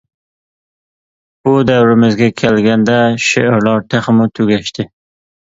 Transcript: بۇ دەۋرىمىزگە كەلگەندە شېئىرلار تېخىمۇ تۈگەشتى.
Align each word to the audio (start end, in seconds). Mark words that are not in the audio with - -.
بۇ 1.47 1.53
دەۋرىمىزگە 1.71 2.31
كەلگەندە 2.43 2.97
شېئىرلار 3.27 3.87
تېخىمۇ 3.95 4.29
تۈگەشتى. 4.41 4.89